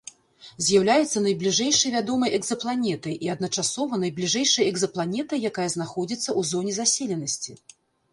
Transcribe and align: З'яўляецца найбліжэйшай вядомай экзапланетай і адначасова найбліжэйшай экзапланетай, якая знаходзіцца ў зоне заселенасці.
З'яўляецца 0.67 1.19
найбліжэйшай 1.25 1.91
вядомай 1.95 2.31
экзапланетай 2.37 3.13
і 3.27 3.29
адначасова 3.33 3.99
найбліжэйшай 4.05 4.69
экзапланетай, 4.71 5.43
якая 5.51 5.67
знаходзіцца 5.75 6.23
ў 6.23 6.41
зоне 6.53 6.73
заселенасці. 6.79 7.51